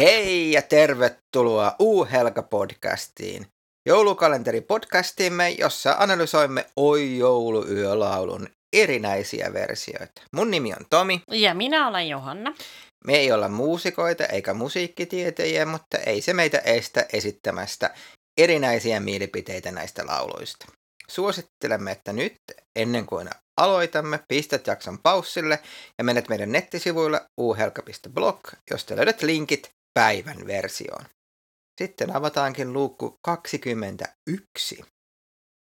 [0.00, 3.46] Hei ja tervetuloa U-Helga-podcastiin,
[3.88, 10.22] joulukalenteri-podcastimme, jossa analysoimme Oi jouluyölaulun erinäisiä versioita.
[10.32, 11.22] Mun nimi on Tomi.
[11.30, 12.54] Ja minä olen Johanna.
[13.06, 17.94] Me ei olla muusikoita eikä musiikkitietäjiä, mutta ei se meitä estä esittämästä
[18.38, 20.66] erinäisiä mielipiteitä näistä lauluista.
[21.08, 22.34] Suosittelemme, että nyt,
[22.76, 25.58] ennen kuin aloitamme, pistät jakson paussille
[25.98, 28.40] ja menet meidän nettisivuille uhelka.blog,
[28.70, 31.04] josta löydät linkit päivän versioon.
[31.78, 33.96] Sitten avataankin luukku 21.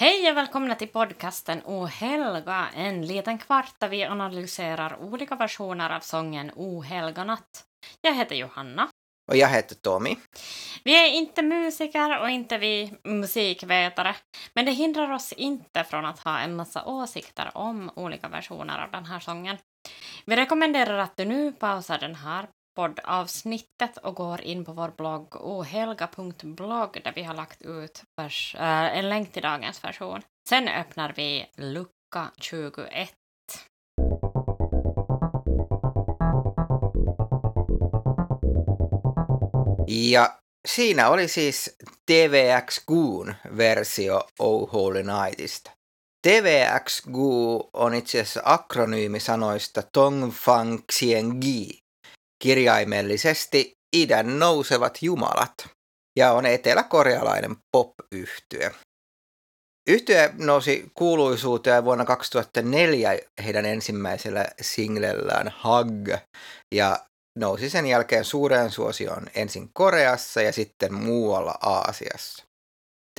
[0.00, 5.90] Hej och välkomna till podcasten O helga, en liten kvart där vi analyserar olika versioner
[5.90, 7.64] av sången O helga natt.
[8.00, 8.88] Jag heter Johanna.
[9.30, 10.16] Och jag heter Tommy.
[10.84, 14.16] Vi är inte musiker och inte vi musikvetare,
[14.54, 18.90] men det hindrar oss inte från att ha en massa åsikter om olika versioner av
[18.90, 19.58] den här sången.
[20.26, 25.36] Vi rekommenderar att du nu pausar den här poddavsnittet och går in på vår blogg
[25.36, 30.22] ohelga.blogg där vi har lagt ut vers, äh, en länk till dagens version.
[30.48, 33.10] Sen öppnar vi lucka 21.
[39.88, 40.38] Ja
[40.68, 45.70] siinä oli siis TVX Goon versio Oh Holy Nightista.
[46.26, 51.78] TVX Goo on itse asiassa akronyymi sanoista Tong Fang Xien Gi,
[52.46, 55.54] kirjaimellisesti idän nousevat jumalat,
[56.18, 58.74] ja on eteläkorealainen pop-yhtye.
[59.88, 66.08] Yhtye nousi kuuluisuuteen vuonna 2004 heidän ensimmäisellä singlellään Hug,
[66.74, 66.98] ja
[67.38, 72.45] nousi sen jälkeen suureen suosioon ensin Koreassa ja sitten muualla Aasiassa.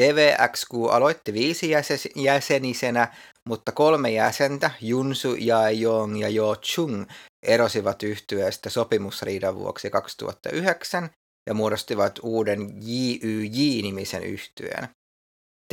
[0.00, 1.70] TVXQ aloitti viisi
[2.16, 3.14] jäsenisenä,
[3.48, 7.06] mutta kolme jäsentä, Junsu, Jaejong ja Jo Chung,
[7.46, 11.10] erosivat yhtyeestä sopimusriidan vuoksi 2009
[11.48, 14.88] ja muodostivat uuden JYJ-nimisen yhtyeen.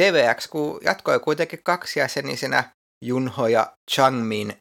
[0.02, 2.72] TVXQ jatkoi kuitenkin kaksijäsenisenä
[3.06, 4.58] Junho ja Changmin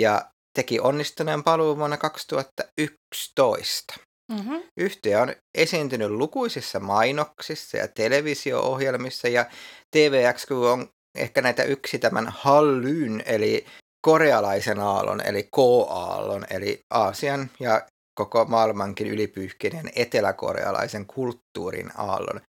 [0.00, 3.94] ja teki onnistuneen paluun vuonna 2011.
[4.32, 4.62] Mm-hmm.
[4.76, 9.46] Yhtiö on esiintynyt lukuisissa mainoksissa ja televisio-ohjelmissa ja
[9.90, 10.88] TVXQ on
[11.18, 13.66] ehkä näitä yksi tämän Hallyn eli
[14.06, 22.40] korealaisen aallon eli K-aallon eli Aasian ja koko maailmankin ylipyyhkinen eteläkorealaisen kulttuurin aallon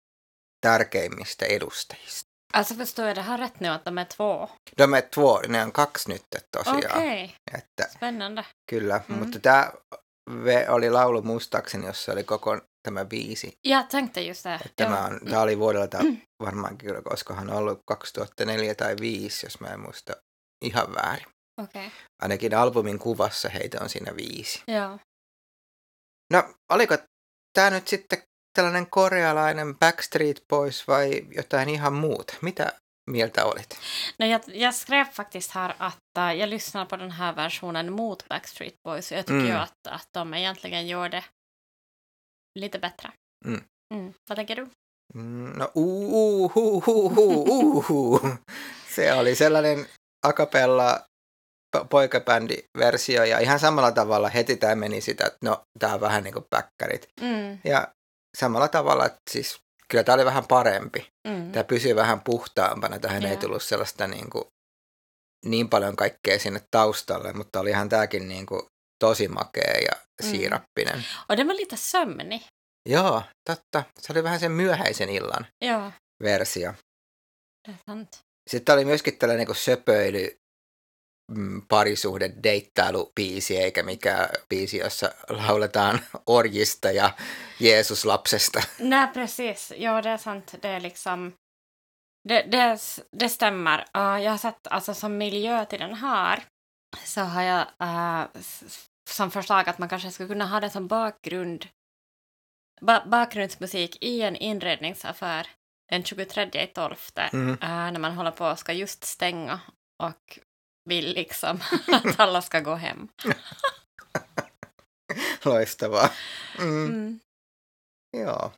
[0.61, 2.33] tärkeimmistä edustajista.
[2.53, 4.49] Alltså förstår jag det här rätt nu att de är två?
[4.77, 6.77] De är två, ne on kaksi nyt tosiaan.
[6.77, 7.59] Okei, okay.
[7.59, 8.45] Että, spännande.
[8.69, 9.17] Kyllä, mm.
[9.17, 9.71] mutta tämä
[10.69, 13.57] oli laulu muistaakseni, jossa oli koko tämä biisi.
[13.65, 14.71] Ja tänkte just det.
[14.75, 15.97] Tämä, on, tämä oli vuodelta
[16.39, 20.13] varmaankin, koska hän on ollut 2004 tai 2005, jos mä en muista
[20.61, 21.27] ihan väärin.
[21.57, 21.89] Okay.
[22.21, 24.63] Ainakin albumin kuvassa heitä on siinä viisi.
[24.67, 24.99] Joo.
[26.33, 26.97] No, oliko
[27.53, 28.23] tämä nyt sitten
[28.53, 32.33] tällainen korealainen Backstreet Boys vai jotain ihan muuta?
[32.41, 32.71] Mitä
[33.11, 33.79] mieltä olit?
[34.19, 38.29] No, jag, jag skrev faktiskt här att uh, jag lyssnar på den här versionen mot
[38.29, 39.11] Backstreet Boys.
[39.11, 39.47] Jag tycker mm.
[39.47, 41.23] ju att, att de egentligen gör det
[42.59, 43.11] lite bättre.
[43.45, 43.63] Mm.
[43.93, 44.13] Mm.
[44.29, 44.67] Vad tänker du?
[45.15, 48.35] Mm, no, uh, uh, uh, uh, uh, uh.
[48.87, 49.85] Se oli sellainen
[50.27, 51.05] akapella
[51.89, 56.33] poikabändi-versio ja ihan samalla tavalla heti tämä meni sitä, että no, tämä on vähän niin
[56.33, 57.07] kuin päkkärit.
[57.21, 57.59] Mm.
[57.63, 57.87] Ja
[58.37, 59.59] samalla tavalla, että siis
[59.93, 61.09] kyllä tämä oli vähän parempi.
[61.27, 61.51] Mm.
[61.51, 62.99] Tämä pysyy vähän puhtaampana.
[62.99, 63.31] Tähän yeah.
[63.31, 64.43] ei tullut sellaista niin, kuin,
[65.45, 68.61] niin paljon kaikkea sinne taustalle, mutta olihan tämäkin niin kuin,
[68.99, 69.91] tosi makea ja
[70.23, 70.31] mm.
[70.31, 70.95] siirappinen.
[70.95, 71.03] Mm.
[71.29, 72.41] Och det var lite sömnig.
[72.89, 73.83] Joo, totta.
[73.99, 75.91] Se oli vähän sen myöhäisen illan Joo.
[76.23, 76.73] versio.
[77.67, 78.19] Det är sant.
[78.49, 80.42] Sitten oli myöskin tällainen niin söpöily mm,
[81.67, 87.11] parisuhde deittailubiisi, eikä mikä biisi, jossa lauletaan orjista ja
[87.59, 88.61] Jeesuslapsesta.
[88.79, 89.73] Nej, precis.
[89.77, 90.55] Ja, det är sant.
[90.61, 91.33] Det är liksom...
[92.29, 92.79] Det, det,
[93.11, 93.79] det stämmer.
[93.79, 96.43] Uh, jag har sett, alltså som miljö till den här,
[97.05, 98.41] så har jag uh,
[99.09, 101.67] som förslag att man kanske skulle kunna ha det som bakgrund,
[102.81, 105.47] ba bakgrundsmusik i en inredningsaffär
[105.89, 106.95] den 23 12
[107.33, 107.49] mm.
[107.49, 109.59] uh, när man håller på och ska just stänga
[110.03, 110.39] och
[110.89, 111.59] vill liksom
[111.91, 113.07] att alla ska gå hem.
[115.45, 116.09] Loistavaa.
[116.59, 116.85] Mm.
[116.85, 117.19] Mm.
[118.17, 118.51] Joo.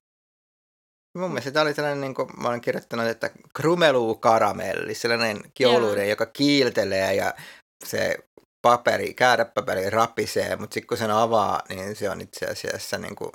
[1.17, 6.09] Mun mielestä tämä oli tällainen, niin kuin mä olen kirjoittanut, että krumeluu karamelli, sellainen jouluinen,
[6.09, 7.33] joka kiiltelee ja
[7.85, 8.17] se
[8.61, 13.31] paperi, kääräpaperi rapisee, mutta sitten kun sen avaa, niin se on itse asiassa niin kuin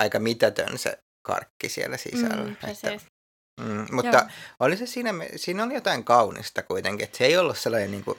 [0.00, 2.44] aika mitätön se karkki siellä sisällä.
[2.44, 3.13] Mm, että,
[3.60, 4.26] mm, mutta Joo.
[4.60, 8.18] oli se siinä, siinä oli jotain kaunista kuitenkin, että se ei ollut sellainen niin kuin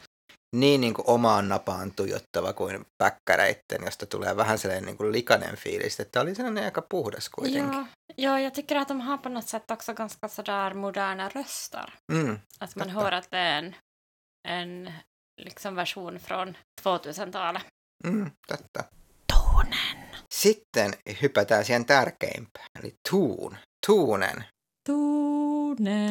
[0.56, 5.56] niin, niin kuin omaan napaan tuijottava kuin päkkäreitten, josta tulee vähän sellainen niin kuin likainen
[5.56, 7.74] fiilis, että oli sellainen aika puhdas kuitenkin.
[7.74, 7.86] Ja,
[8.18, 11.94] ja, jag tycker att de har på något sätt också ganska sådär moderna röster.
[12.14, 13.02] Mm, Att man Totta.
[13.02, 13.76] hör att det är en,
[14.48, 14.94] en
[15.42, 17.64] liksom version från 2000-talet.
[18.08, 18.84] mm, totta.
[19.34, 20.06] Tonen.
[20.34, 23.58] Sitten hypätään siihen tärkeimpään, eli tuun,
[23.88, 24.46] tuunen.
[24.86, 26.10] Tonen.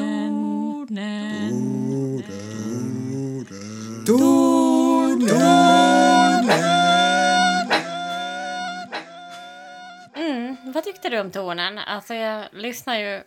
[10.17, 11.79] Mm, vad tyckte du om tonen?
[11.79, 13.23] Alltså jag lyssnar ju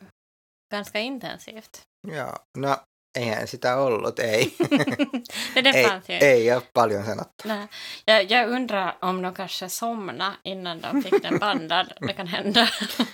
[0.72, 1.82] ganska intensivt.
[2.08, 2.76] Ja, no
[3.18, 4.56] eihän sitä ollut, ei.
[5.56, 6.14] Nej, det ei, fanns ju.
[6.16, 7.48] ei ole paljon sanottu.
[7.48, 7.68] Nej.
[8.06, 11.94] Jag, jag undrar om de kanske somnade innan de fick den bandad.
[12.00, 12.68] Det kan hända.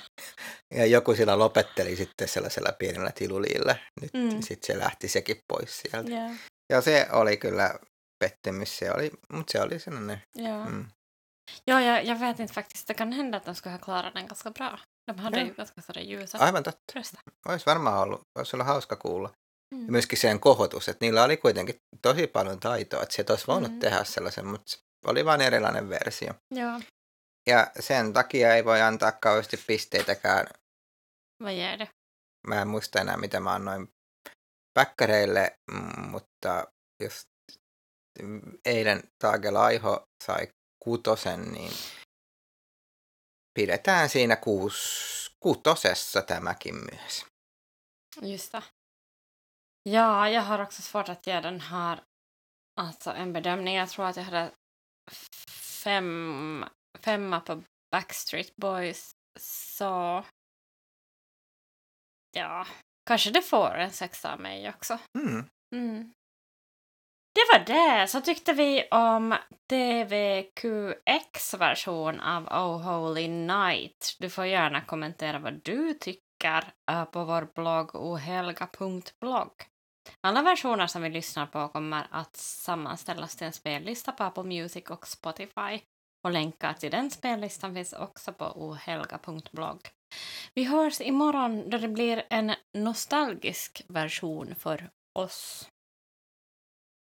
[0.74, 3.76] Ja joku siellä lopetteli sitten sellaisella pienellä tiluliilla.
[4.02, 4.42] Nyt Mm.
[4.42, 6.12] sitten se lähti sekin pois sieltä.
[6.12, 6.30] ja,
[6.70, 7.80] Ja se oli kyllä
[8.20, 10.22] pettymys, se oli, mutta se oli sellainen.
[10.36, 10.66] ja.
[10.66, 10.86] Mm.
[11.68, 12.88] ja jag, jag vet inte faktiskt.
[12.88, 14.80] Det kan hända att de skulle ha klarat den ganska bra.
[15.12, 15.46] De hade Ja.
[15.46, 16.94] ju ganska ljusa Aivan totta.
[16.96, 17.20] röster.
[17.50, 19.30] Olisi varmaan ollut, olisi ollut hauska kuulla.
[19.76, 19.86] Mm.
[19.86, 23.72] Ja myöskin sen kohotus, että niillä oli kuitenkin tosi paljon taitoa, että se olisi voinut
[23.72, 23.80] Mm.
[23.80, 24.78] tehdä sellaisen, mutta
[25.08, 26.34] oli vain erilainen versio.
[26.56, 26.80] Ja,
[27.48, 30.48] Ja sen takia ei voi antaa kauheasti pisteitäkään.
[31.52, 31.90] Ger det?
[32.48, 33.88] Mä en muista enää, mitä mä annoin
[34.74, 36.68] päkkäreille, mm, mutta
[37.04, 37.28] jos
[38.66, 40.48] eilen Taage Laiho sai
[40.84, 41.74] kutosen, niin
[43.60, 47.26] pidetään siinä kuus, kutosessa tämäkin myös.
[48.22, 48.64] Just det.
[49.90, 52.02] Ja, jag har också svårt att ge den här
[52.82, 53.76] alltså en bedömning.
[53.76, 54.52] Jag tror att jag hade
[55.84, 56.66] fem,
[57.00, 59.12] femma på Backstreet Boys.
[59.40, 60.24] Så
[62.34, 62.68] ja,
[63.08, 65.00] kanske det får en sexa av mig också.
[65.18, 65.46] Mm.
[65.76, 66.14] Mm.
[67.36, 68.08] Det var det.
[68.08, 69.36] Så tyckte vi om
[69.70, 74.16] DVQX-version av Oh Holy Night.
[74.20, 76.74] Du får gärna kommentera vad du tycker
[77.06, 79.52] på vår blogg ohelga.blogg.
[80.22, 84.90] Alla versioner som vi lyssnar på kommer att sammanställas till en spellista på Apple Music
[84.90, 85.80] och Spotify.
[86.24, 89.90] Och länkar till den spellistan finns också på ohelga.blogg.
[90.56, 95.68] Vi hörs imorgon då det blir en nostalgisk version för oss.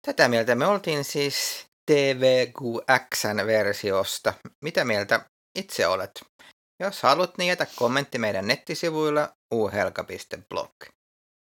[0.07, 4.33] Tätä mieltä me oltiin siis TVQXn versiosta.
[4.63, 6.11] Mitä mieltä itse olet?
[6.79, 10.71] Jos haluat, niin jätä kommentti meidän nettisivuilla uhelka.blog.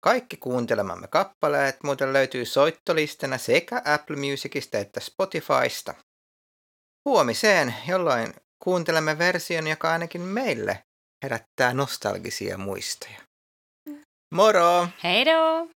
[0.03, 5.93] Kaikki kuuntelemamme kappaleet muuten löytyy soittolistana sekä Apple Musicista että Spotifysta.
[7.05, 8.33] Huomiseen, jolloin
[8.63, 10.83] kuuntelemme version, joka ainakin meille
[11.23, 13.21] herättää nostalgisia muistoja.
[14.35, 14.87] Moro!
[15.03, 15.67] Hej då!